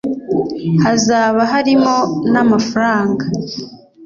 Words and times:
hazaba 0.83 1.41
harimo 1.51 1.95
n’amafaranga 2.31 3.25